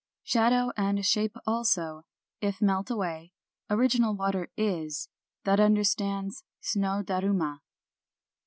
[0.23, 2.05] Shadow and shape also,
[2.41, 3.33] if melt away,
[3.69, 5.09] original water is,—
[5.45, 7.59] that understands Snow Daruma."